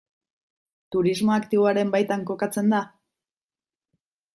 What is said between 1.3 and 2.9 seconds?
aktiboaren baitan kokatzen da?